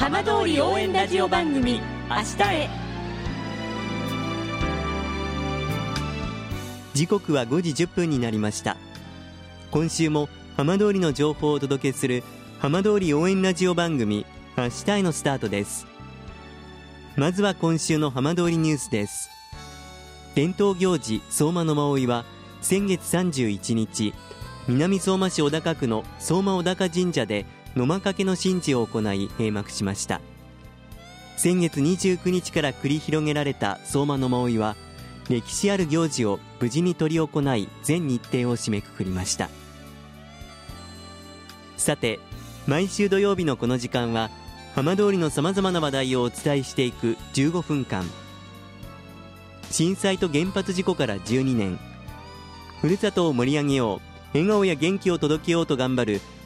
[0.00, 2.70] 浜通り応援ラジオ番組明日へ。
[6.94, 8.78] 時刻は5時1分になりました。
[9.70, 12.22] 今週も浜通りの情報をお届けする
[12.60, 14.24] 浜通り応援ラジオ番組
[14.56, 15.86] 明日へのスタートです。
[17.16, 19.28] まずは今週の浜通りニュースです。
[20.34, 22.24] 伝統行事相馬の馬追は
[22.62, 24.14] 先月31日
[24.66, 27.44] 南相馬市小高区の相馬小高神社で
[27.76, 30.20] 野間掛けの神事を行い閉幕しました。
[31.36, 34.76] 先月29日から繰り広げられた相馬の馬追は
[35.28, 39.48] 歴史ある行事を無事に執り行い全日程を締めくくりました。
[41.76, 42.20] さて
[42.66, 44.30] 毎週土曜日のこの時間は
[44.74, 48.04] 浜通りのさまざまな話題をお伝えしていく15分間。
[49.70, 51.78] 震災と原発事故から12年。
[52.80, 54.10] ふるさとを盛り上げよう。
[54.32, 56.20] 笑顔や元気を届けようと頑張る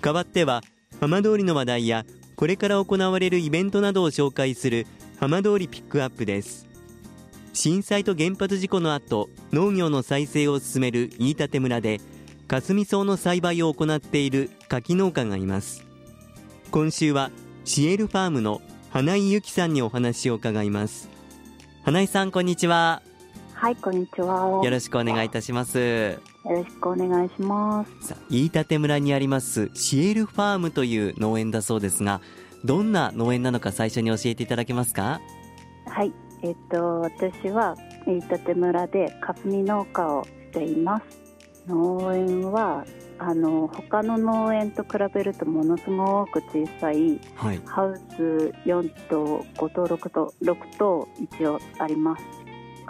[0.00, 0.62] 代わっては
[1.00, 2.04] 浜通りの話題や
[2.36, 4.86] これから行われるイベントなどを紹介する
[5.18, 6.66] 浜通りピックアップです。
[7.52, 12.00] 震災と原発事故の後農業の再生を進める飯舘村で
[12.48, 15.84] 霞草の栽培を行っている柿農家がいます。
[16.70, 17.30] 今週は
[17.64, 21.08] シエルファームの花井由紀さんにお話を伺います。
[21.84, 23.02] 花井さんこんにちは。
[23.54, 24.64] はいこんにちは。
[24.64, 28.08] よろしくお願いいたしますよろしくお願いします。
[28.08, 32.20] さあ飯舘村にありますシエルファームという農園だそうですが
[32.64, 35.20] どんな農園なのか最初に教えていただけますか？
[35.86, 36.12] はい
[36.42, 41.20] えっと私は飯舘村で霞農家をしています。
[41.66, 42.84] 農園は
[43.18, 52.24] あの他の農園と比べるとものすごく小さい、はい、ハウス4と5と6と6と一応あります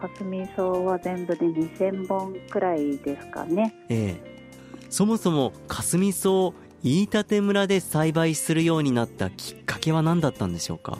[0.00, 3.74] 霞草は全部で2000本くらいですかね。
[3.88, 4.40] ええ。
[4.88, 6.52] そもそも霞草
[6.82, 10.98] 飯舘村で栽培するようになったきっかけは何だったんでしょうか？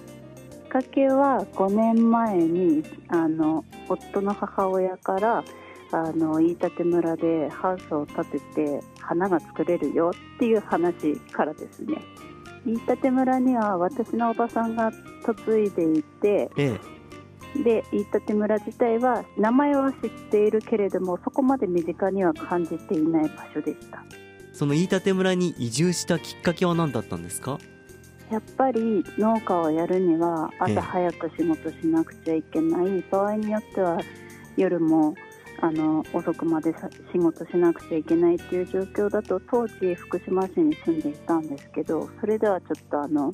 [0.64, 5.42] きっかけは5年前にあの夫の母親から
[5.90, 11.96] あの飯舘村でハウスを建てて花が作れるよっていう話からですね。
[12.64, 14.92] 飯舘村には私のおばさんが
[15.26, 16.80] 嫁いでいて、ええ、
[17.64, 24.02] で飯舘村自体は名前は知っているけれどもそこまで身近には感じていない場所でした。
[24.52, 27.58] その飯舘村に移住したきっかけは何だったんですか？
[28.30, 33.02] やっぱり農家をやるには朝早く仕事しなくちゃいけない。
[33.10, 33.98] 場合によっては
[34.56, 35.14] 夜も
[35.60, 36.74] あの遅くまで
[37.12, 43.32] 仕事しなくちゃいけないっていう状況だと当時福島市に住んでいたんですけどそれではちょっとあの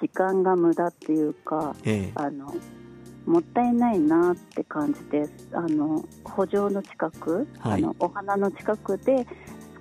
[0.00, 2.54] 時間が無駄っていうか、ええ、あの
[3.26, 9.26] もったいないなって感じであの補助の近く、はい、あのお花の近くで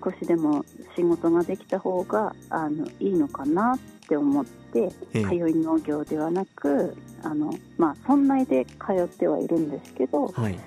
[0.03, 0.65] 少しでも
[0.95, 10.59] 仕事ができた方があのいいのかなって思って、ええ、通い農業ではなくあの、まあ、村内で通ってはいるんですけど、はい。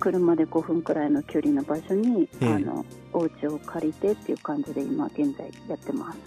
[0.00, 6.18] 車で5分くらいの距離の場所に、ええ、あのお家を借りてっていう感じで今現在やってます。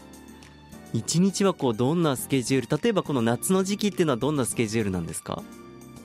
[0.94, 5.44] 一日はこうどんなスケジュール例えばこの夏の時期っていうのはどんなスケジュールなんですか？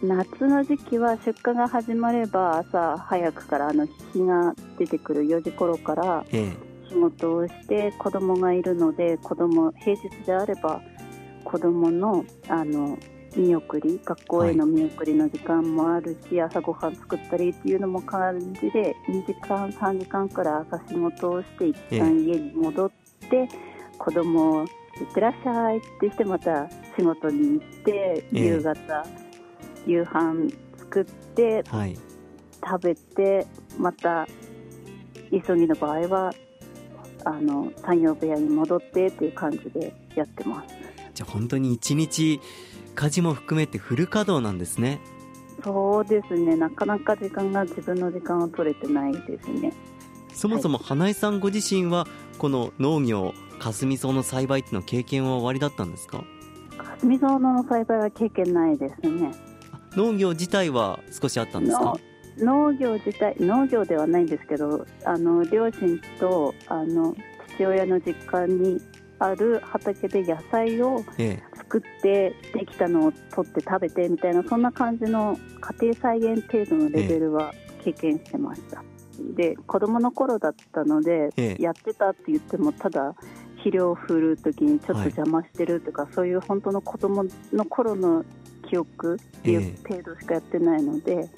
[0.03, 6.53] 夏の時期は出荷が始まれば朝早くからあの日が出てくる4時頃からえ
[6.89, 10.81] 仕事をして子供がいるので子供平日であれば
[11.45, 12.99] 子供のあの
[13.37, 23.49] 見送り学校への見送りの時間もあるし、はい、朝ごはん作ったりっていうのも感じで2時間3時間くらい朝仕事をして一旦家に戻って、ええ、
[23.99, 24.65] 子供を
[25.01, 29.30] 「いってらっしゃい」ってしてまた仕事に行って夕方、え、
[29.87, 31.99] 夕飯作って、はい、
[32.65, 33.47] 食べて
[33.79, 34.27] また
[35.31, 36.33] 急ぎの場合は
[37.25, 40.75] あの産業部屋に戻ってっていう感じでやってます。
[41.15, 42.41] じゃあ本当に一日
[42.95, 45.01] 家事も含めてフル稼働なんですね。
[45.63, 46.57] そうですね。
[46.57, 49.73] なかなか時間が自分の時間を取れてないですね。
[50.33, 52.07] そもそも花江さんご自身は
[52.39, 56.25] この農業霞草の栽培っていうの経験は終わりだったんですか？
[56.79, 59.33] 霞草の栽培は経験ないですね
[59.97, 61.97] 農業自体は少しあったんですか？
[62.39, 67.15] 農業自体農業ではないんですけどあの両親とあの
[67.57, 68.81] 父親の実家に
[69.19, 71.05] ある畑で野菜を
[71.55, 77.53] 作ってできたのを取って食べてみたいなそんな感じの家庭菜園程度のレベルは
[77.85, 78.83] 経験してました、
[79.37, 81.63] で子供の頃だったので、ええ。
[81.63, 83.15] やってたって言ってもただ
[83.57, 88.25] 肥料を振る時にちょっと邪魔してるとか、そういう本当の子供の頃の
[88.71, 91.29] 記憶っていうえ程度しかやってないので、っ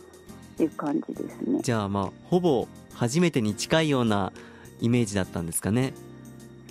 [0.56, 1.60] ていう感じですね。
[1.62, 4.32] じゃあまあほぼ初めてに近いような
[4.80, 5.94] イメージだったんですかね。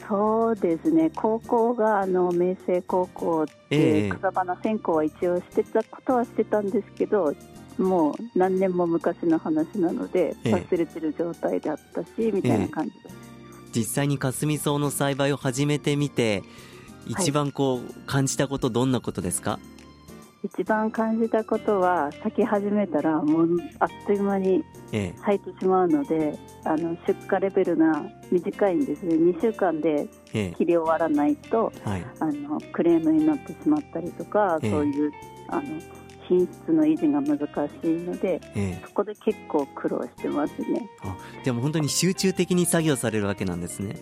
[0.07, 1.09] そうですね。
[1.15, 4.09] 高校があの明星高校ええ。
[4.09, 7.33] で草花専攻は一応してたことはしてたんですけど
[7.77, 10.53] もう何年も昔の話なのでええ。
[10.53, 13.15] 忘れてる状態だったしみたいな感じです、
[13.73, 16.43] 実際にかすみ草の栽培を始めてみて
[17.07, 19.59] 一番こう感じたことどんなことですか、
[20.43, 29.15] 一番感じたことは咲き始めたらもうあっという間にえ咲いてしまうのであの出荷レベルが短いんですね。
[29.15, 30.53] 2週間でええ。
[30.57, 32.05] 切り終わらないとえはい。
[32.19, 34.71] あのクレームになってしまったりとか、ええ。
[34.71, 35.11] そういう
[35.47, 35.63] あの
[36.27, 38.81] 品質の維持が難しいのでええ。
[38.85, 40.89] そこで結構苦労してますね。
[41.43, 43.95] でも本当に集中的に作業されるわけなんですね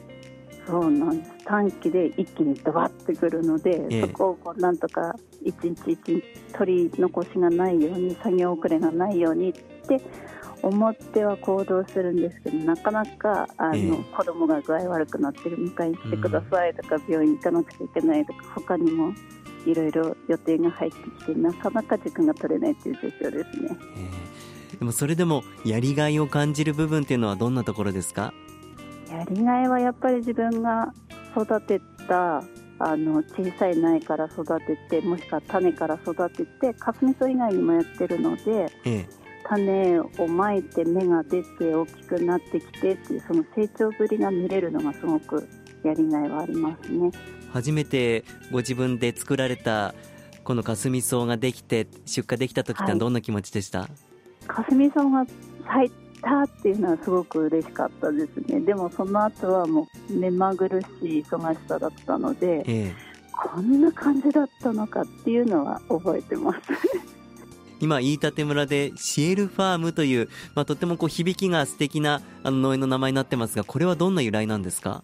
[0.69, 1.31] そうなんです。
[1.45, 4.01] 短期で一気にドバッてくるので、ええ。
[4.01, 6.23] そこをこうなんとか一日一日
[6.53, 9.99] 取り残しがないように作業遅れがないようにって
[10.61, 13.91] 思っては行動するんですけどなかなかあの、ええ。
[14.15, 19.13] 子供が具合悪くなってる迎えに来てくださいとか、病院行かなくちゃいけないとか他にも
[19.65, 23.69] いろいろ予定が入ってきてなかなか時間が取れないという状況ですね。
[23.97, 24.09] え
[24.75, 24.77] え。
[24.77, 28.33] でもそれでもやりがいを感じる部分っていうのはどんなところですか？
[29.11, 30.93] やりがいはやっぱり自分が
[31.35, 32.43] 育てた
[32.81, 39.09] あの小さい苗から育ててもしくは種から育ててかすみ草以外にもやってるのでええ。
[39.47, 45.47] 種をまいて芽が出て大きくなってきてっていうその成長ぶりが見れるのがすごく
[45.83, 47.11] やりがいはありますね。
[47.51, 49.95] 初めてご自分で作られた
[50.43, 53.89] このかすみ草ができて出荷できた時ってどんな気持ちでした、
[54.47, 55.25] かすみ草が
[55.67, 55.91] 咲い
[56.21, 58.59] たっていうのはすごく嬉しかったですね。
[58.61, 63.09] でもその後はもう目まぐるしい忙しさだったので、ええ
[63.41, 66.59] こんな感じだったのかっていうのは覚えてます。
[67.79, 75.03] 今飯舘村でシエルファームという、まあ、とってもこう響きが素敵なあの農園の名前になってますがこれはどんな由来なんですか？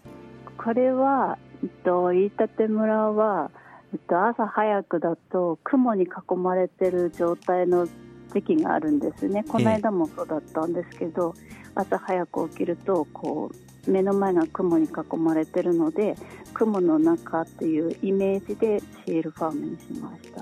[0.57, 3.51] これは、えっと、飯舘村は、
[3.93, 7.87] えっと、朝早くだと雲に囲まれてる状態の
[8.35, 9.45] 時期があるんですね。
[9.47, 11.33] この間もそうだったんですけど、
[11.73, 13.49] 朝早く起きるとこ
[13.87, 16.15] う目の前が雲に囲まれてるので
[16.53, 20.41] 雲の中っていうイメージでシエルファームにしました。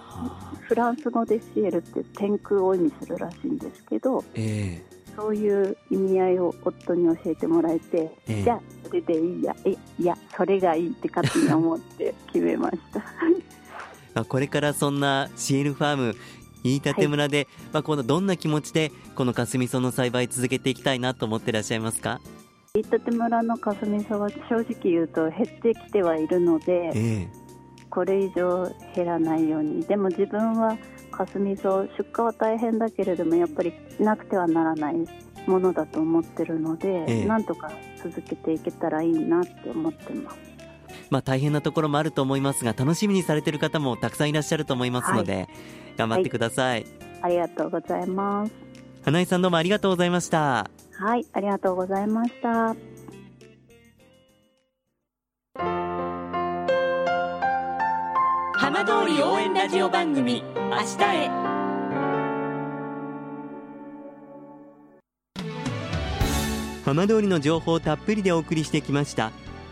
[0.61, 4.81] フランス語でシエルって天空を意味するらしいんですけど、え
[5.15, 8.43] そういう意味合いを夫に教えてもらえて、ええ。
[8.43, 13.03] じゃあそれでいいやえいやそれがいいって勝手に思って決めました。
[14.15, 16.15] まあ、これからそんなシエルファーム
[16.63, 22.21] 飯舘村で、まあ、このどんな気持ちでこのかすみ草の栽培続けていきたいなと思ってらっしゃいますか？
[22.73, 27.27] 飯舘村のかすみ草は正直言うと減ってきてはいるのでえ
[27.89, 30.77] これ以上減らないようにでも自分は
[31.11, 34.95] かすみ草出荷は大変だけれどもやっぱりなくてはならない
[35.45, 37.25] ものだと思ってるので、ええ。
[37.25, 37.69] なんとか
[38.01, 40.37] 続けていけたらいいなって思ってます。
[41.09, 45.47] まあ、大変なところもあると思いますが楽しみにされてる方もたくさんいらっしゃると思いますので、
[45.97, 46.85] 頑張ってください、
[47.21, 48.53] ありがとうございます。
[49.03, 50.69] 花井さんどうもありがとうございました。
[50.97, 52.75] はいありがとうございました。
[58.55, 61.29] 浜通り応援ラジオ番組「明日へ」
[66.85, 69.31] 浜通りの情報をたっぷりでお送りしてきました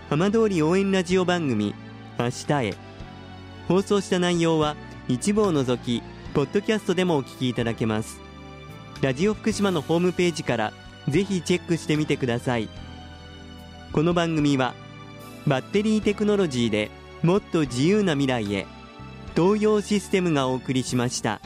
[0.10, 1.74] 浜通り応援ラジオ番組
[2.20, 2.74] 明日へ。
[3.68, 4.76] 放送した内容は
[5.08, 6.04] 一部を除き
[6.34, 8.20] ポッドキャストでもお聞きいただけます
[9.02, 10.74] ラジオ福島のホームページから
[11.10, 12.70] ぜひチェックしてみてください
[13.92, 14.74] この番組は
[15.48, 16.92] バッテリーテクノロジーで
[17.24, 18.68] もっと自由な未来へ
[19.36, 21.40] 東洋システムがお送りしました。